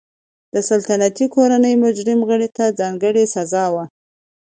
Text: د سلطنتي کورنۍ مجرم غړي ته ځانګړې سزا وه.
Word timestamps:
د 0.53 0.55
سلطنتي 0.69 1.25
کورنۍ 1.35 1.73
مجرم 1.83 2.19
غړي 2.29 2.49
ته 2.57 2.65
ځانګړې 2.79 3.23
سزا 3.33 3.65
وه. 3.73 3.83